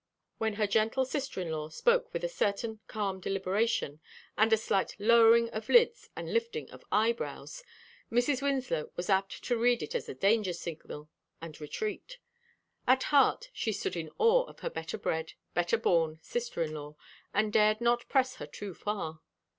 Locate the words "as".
9.93-10.09